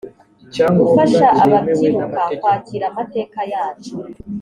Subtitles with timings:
[0.79, 3.93] gufasha ababyiruka kwakira amateka yacu